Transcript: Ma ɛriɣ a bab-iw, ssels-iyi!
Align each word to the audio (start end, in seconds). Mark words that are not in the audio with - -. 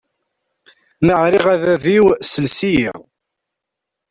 Ma 1.05 1.13
ɛriɣ 1.23 1.45
a 1.53 1.55
bab-iw, 1.61 2.05
ssels-iyi! 2.21 2.89